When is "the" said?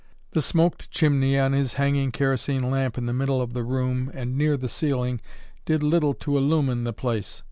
0.31-0.41, 3.05-3.13, 3.53-3.63, 4.57-4.67, 6.85-6.91